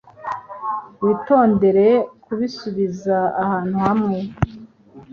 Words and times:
Witondere 1.01 1.87
kubisubiza 2.23 3.17
ahantu 3.41 3.75
hamwe. 3.85 4.17